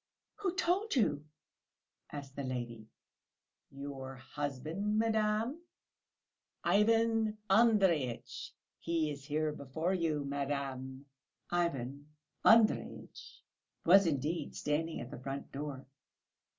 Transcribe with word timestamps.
"Who 0.37 0.55
told 0.55 0.95
you?" 0.95 1.25
asked 2.11 2.35
the 2.35 2.41
lady. 2.43 2.87
"Your 3.69 4.15
husband, 4.15 4.97
madam, 4.97 5.59
Ivan 6.63 7.37
Andreyitch; 7.51 8.51
he 8.79 9.11
is 9.11 9.25
here 9.25 9.51
before 9.51 9.93
you, 9.93 10.25
madam...." 10.25 11.05
Ivan 11.51 12.07
Andreyitch 12.43 13.43
was 13.85 14.07
indeed 14.07 14.55
standing 14.55 14.99
at 15.01 15.11
the 15.11 15.19
front 15.19 15.51
door. 15.51 15.85